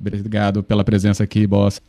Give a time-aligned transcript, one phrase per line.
[0.00, 1.80] Obrigado pela presença aqui, boss.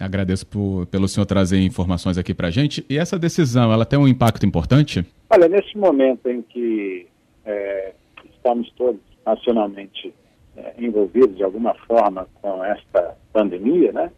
[0.00, 2.84] Agradeço por, pelo senhor trazer informações aqui para a gente.
[2.88, 5.04] E essa decisão, ela tem um impacto importante?
[5.30, 7.06] Olha, nesse momento em que
[7.44, 7.92] é,
[8.34, 10.12] estamos todos nacionalmente
[10.56, 14.10] é, envolvidos de alguma forma com esta pandemia, né?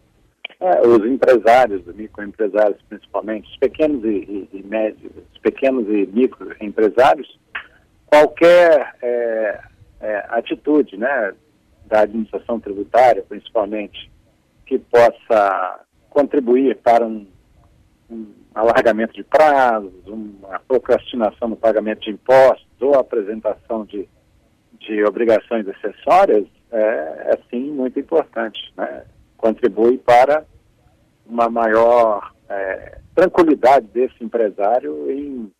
[0.61, 6.09] É, os empresários, os microempresários principalmente, os pequenos e, e, e médios, os pequenos e
[6.12, 7.37] microempresários,
[8.07, 9.61] qualquer é,
[10.00, 11.34] é, atitude, né,
[11.86, 14.10] da administração tributária, principalmente,
[14.66, 17.27] que possa contribuir para um,
[18.10, 24.09] um alargamento de prazos, uma procrastinação no pagamento de impostos ou apresentação de,
[24.78, 28.73] de obrigações acessórias, é, é sim muito importante.
[28.76, 29.04] Né?
[29.37, 30.45] Contribui para
[31.26, 35.51] uma maior é, tranquilidade desse empresário em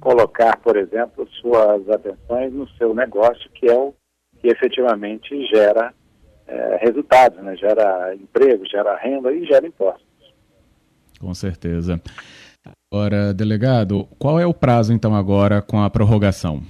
[0.00, 3.94] colocar, por exemplo, suas atenções no seu negócio, que é o
[4.42, 5.94] que efetivamente gera
[6.46, 7.56] é, resultados, né?
[7.56, 10.04] gera emprego, gera renda e gera impostos.
[11.18, 12.00] Com certeza.
[12.92, 16.60] Agora, delegado, qual é o prazo então agora com a prorrogação?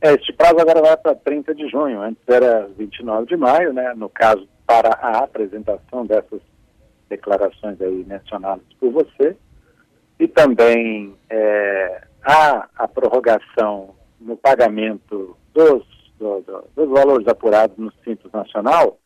[0.00, 3.92] É, este prazo agora vai para 30 de junho, antes era 29 de maio, né?
[3.94, 6.40] No caso, para a apresentação dessas
[7.10, 9.36] declarações aí mencionadas por você.
[10.18, 17.90] E também é, há a prorrogação no pagamento dos do, do, dos valores apurados no
[18.04, 18.98] Simples Nacional,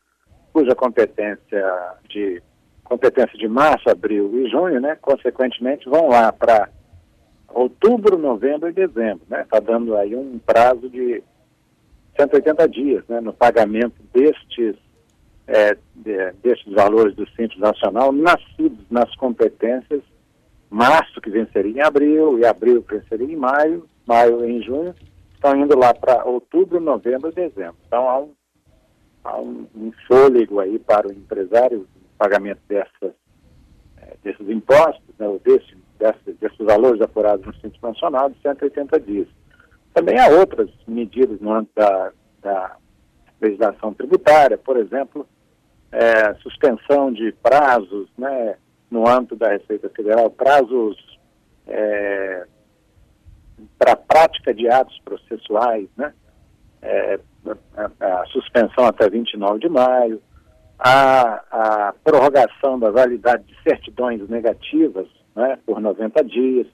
[0.53, 2.43] cuja competência de
[2.83, 6.69] competência de março, abril e junho, né, consequentemente vão lá para
[7.49, 11.23] outubro, novembro e dezembro, né, está dando aí um prazo de
[12.15, 14.75] 180 dias, né, no pagamento destes
[15.47, 20.01] é, de, destes valores do Simples Nacional nascidos nas competências
[20.69, 24.93] março que venceria em abril e abril que venceria em maio, maio em junho
[25.45, 27.75] estão indo lá para outubro, novembro dezembro.
[27.85, 28.33] Então há um,
[29.23, 33.13] há um, um fôlego aí para o empresário o pagamento dessas,
[33.97, 38.99] é, desses impostos, né, ou desse, desse, desses valores apurados no Simples Nacional de 180
[39.01, 39.27] dias.
[39.93, 42.11] Também há outras medidas no âmbito da,
[42.41, 42.77] da
[43.39, 45.27] legislação tributária, por exemplo,
[45.91, 48.55] é, suspensão de prazos, né,
[48.89, 51.19] no âmbito da Receita Federal, prazos
[51.67, 52.47] é,
[53.77, 56.13] para a prática de atos processuais, né?
[56.81, 57.19] É,
[57.75, 60.21] a, a, suspensão até 29 de maio,
[60.77, 66.67] a, a prorrogação da validade de certidões negativas né, por 90 dias.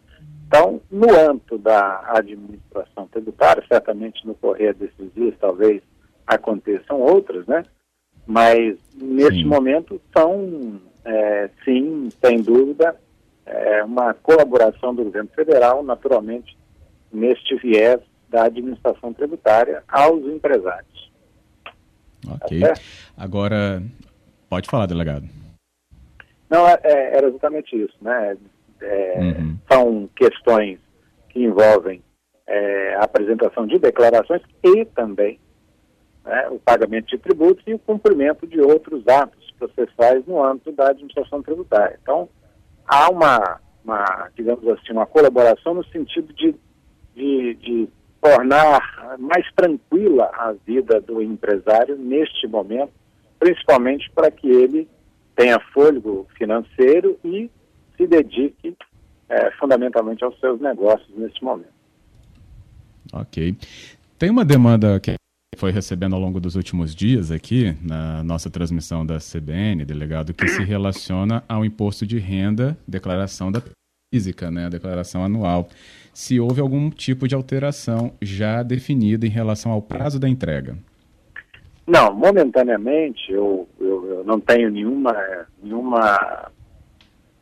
[0.48, 5.82] Então, no âmbito da administração tributária, certamente no correr desses dias talvez
[6.28, 7.64] aconteçam outras, né?
[8.28, 9.46] Mas nesse sim.
[9.46, 12.96] momento são, é, sim, sem dúvida,
[13.46, 16.58] é, uma colaboração do governo federal, naturalmente,
[17.12, 18.00] neste viés
[18.30, 21.12] da administração tributária aos empresários.
[22.28, 22.60] Ok.
[22.60, 22.74] Tá
[23.18, 23.82] Agora,
[24.50, 25.26] pode falar, delegado.
[26.50, 28.38] Não, é, é, era exatamente isso, né?
[28.82, 29.58] É, uhum.
[29.72, 30.80] São questões
[31.30, 32.02] que envolvem
[32.48, 35.40] é, a apresentação de declarações e também
[36.26, 40.90] né, o pagamento de tributos e o cumprimento de outros atos processuais no âmbito da
[40.90, 41.98] administração tributária.
[42.02, 42.28] Então,
[42.86, 46.56] há uma, uma digamos assim, uma colaboração no sentido de
[47.16, 47.90] de, de
[48.22, 52.92] tornar mais tranquila a vida do empresário neste momento,
[53.40, 54.88] principalmente para que ele
[55.36, 57.50] tenha fôlego financeiro e
[57.98, 58.76] se dedique
[59.28, 61.74] é, fundamentalmente aos seus negócios neste momento.
[63.14, 63.56] Ok.
[64.20, 65.16] Tem uma demanda que
[65.58, 70.48] foi recebendo ao longo dos últimos dias aqui na nossa transmissão da CBN, delegado, que
[70.48, 73.62] se relaciona ao imposto de renda, declaração da
[74.12, 75.70] física, né, a declaração anual
[76.14, 80.76] se houve algum tipo de alteração já definida em relação ao prazo da entrega.
[81.88, 85.16] Não, momentaneamente eu, eu, eu não tenho nenhuma,
[85.64, 86.52] nenhuma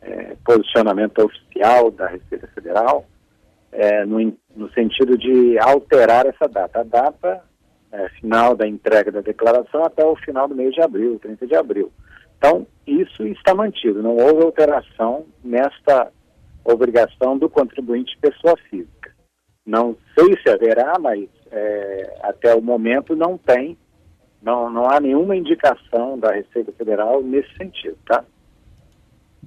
[0.03, 3.05] é, posicionamento oficial da Receita Federal
[3.71, 4.19] é, no,
[4.55, 6.81] no sentido de alterar essa data.
[6.81, 7.43] A data
[7.91, 11.55] é, final da entrega da declaração até o final do mês de abril, 30 de
[11.55, 11.91] abril.
[12.37, 16.11] Então, isso está mantido, não houve alteração nesta
[16.63, 19.11] obrigação do contribuinte pessoa física.
[19.65, 23.77] Não sei se haverá, mas é, até o momento não tem,
[24.41, 28.23] não, não há nenhuma indicação da Receita Federal nesse sentido, tá?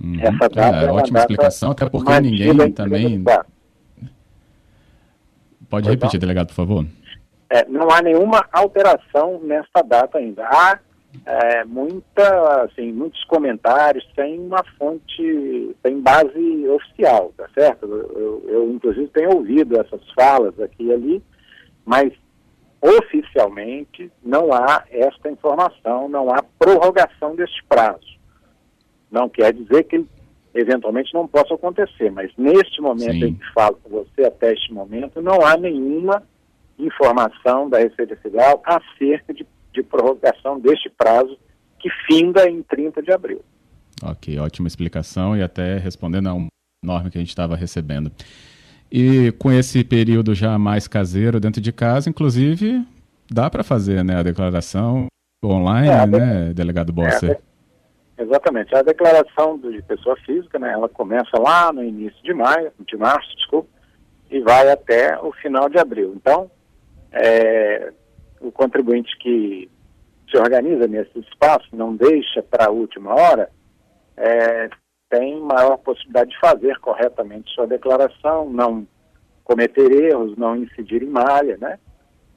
[0.01, 0.21] Uhum.
[0.21, 3.25] Essa data é, é ótima explicação, até porque ninguém também.
[5.69, 6.87] Pode repetir, delegado, por favor.
[7.51, 10.47] É, não há nenhuma alteração nesta data ainda.
[10.47, 10.79] Há
[11.27, 17.87] é, muita, assim, muitos comentários sem uma fonte, sem base oficial, tá certo?
[17.87, 21.23] Eu, eu, eu, inclusive, tenho ouvido essas falas aqui e ali,
[21.85, 22.13] mas
[22.81, 28.13] oficialmente não há esta informação, não há prorrogação deste prazo.
[29.11, 30.05] Não quer dizer que
[30.55, 33.27] eventualmente não possa acontecer, mas neste momento Sim.
[33.27, 36.23] em que falo com você, até este momento, não há nenhuma
[36.79, 41.39] informação da Receita Federal acerca de, de prorrogação deste prazo
[41.79, 43.43] que finda em 30 de abril.
[44.03, 46.47] Ok, ótima explicação e até respondendo a um
[46.85, 48.11] norma que a gente estava recebendo.
[48.91, 52.85] E com esse período já mais caseiro dentro de casa, inclusive,
[53.31, 55.07] dá para fazer né, a declaração
[55.45, 57.41] online, é, né, delegado Bosser?
[58.19, 58.75] É, exatamente.
[58.75, 63.35] A declaração de pessoa física, né, ela começa lá no início de maio, de março,
[63.37, 63.69] desculpa,
[64.31, 66.13] e vai até o final de abril.
[66.17, 66.51] Então,
[67.13, 67.62] é,
[68.43, 69.71] o contribuinte que
[70.31, 73.51] se organiza nesse espaço, não deixa para a última hora,
[74.17, 74.69] é,
[75.11, 78.87] tem maior possibilidade de fazer corretamente sua declaração, não
[79.45, 81.79] cometer erros, não incidir em malha, né?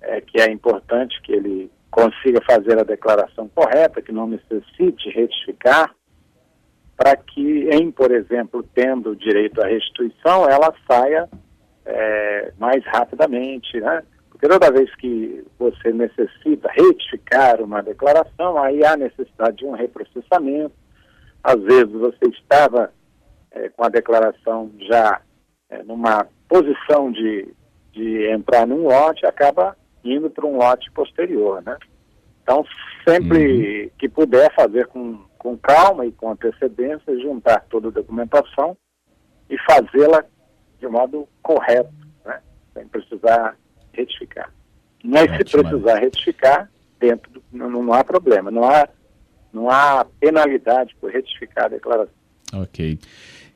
[0.01, 5.95] É, que é importante que ele consiga fazer a declaração correta, que não necessite retificar,
[6.97, 11.29] para que, em, por exemplo, tendo direito à restituição, ela saia
[11.85, 14.03] é, mais rapidamente, né?
[14.45, 20.73] Porque toda vez que você necessita retificar uma declaração, aí há necessidade de um reprocessamento,
[21.43, 22.91] às vezes você estava
[23.51, 25.19] é, com a declaração já
[25.69, 27.51] é, numa posição de,
[27.91, 31.77] de entrar num lote, acaba indo para um lote posterior, né?
[32.43, 32.63] Então,
[33.07, 33.89] sempre uhum.
[33.97, 38.77] que puder fazer com, com calma e com antecedência, juntar toda a documentação
[39.49, 40.23] e fazê-la
[40.79, 41.91] de modo correto,
[42.23, 42.39] né?
[42.75, 43.57] sem precisar
[43.95, 44.51] retificar.
[45.03, 46.69] Mas se precisar retificar,
[46.99, 48.87] dentro do, não, não há problema, não há
[49.53, 52.13] não há penalidade por retificar a declaração.
[52.53, 52.99] Ok.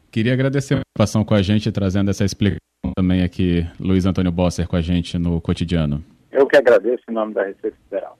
[0.10, 2.60] Queria agradecer a participação com a gente, trazendo essa explicação
[2.96, 6.04] também aqui, Luiz Antônio Bosser, com a gente no cotidiano.
[6.32, 8.18] Eu que agradeço em nome da Receita Federal.